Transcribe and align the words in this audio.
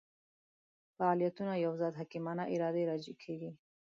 فاعلیتونه 0.97 1.53
یوه 1.63 1.75
ذات 1.81 1.93
حکیمانه 2.01 2.43
ارادې 2.53 2.83
راجع 2.91 3.13
کېږي. 3.23 3.51